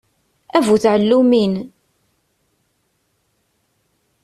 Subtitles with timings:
[0.57, 1.53] A bu tɛellumin!